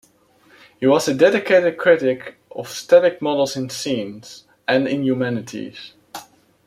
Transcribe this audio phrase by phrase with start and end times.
[0.79, 5.93] He is a dedicated critic of static models in science, and in the humanities.